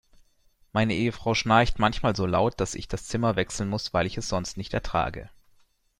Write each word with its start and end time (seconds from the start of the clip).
Meine 0.73 0.95
Ehefrau 0.95 1.35
schnarcht 1.35 1.77
manchmal 1.77 2.15
so 2.15 2.25
laut, 2.25 2.59
dass 2.59 2.73
ich 2.73 2.87
das 2.87 3.05
Zimmer 3.05 3.35
wechseln 3.35 3.69
muss, 3.69 3.93
weil 3.93 4.07
ich 4.07 4.17
es 4.17 4.27
sonst 4.29 4.57
nicht 4.57 4.73
ertrage. 4.73 5.29